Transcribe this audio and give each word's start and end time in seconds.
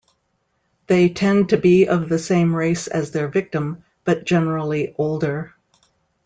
They 0.87 1.09
tend 1.09 1.49
to 1.49 1.57
be 1.57 1.85
of 1.87 2.09
the 2.09 2.17
same 2.17 2.55
race 2.55 2.87
as 2.87 3.11
their 3.11 3.27
victim, 3.27 3.83
but 4.03 4.25
generally 4.25 4.95
older. 4.97 5.53